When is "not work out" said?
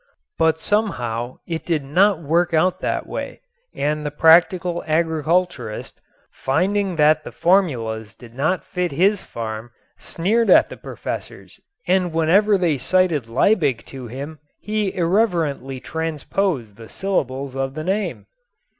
1.83-2.79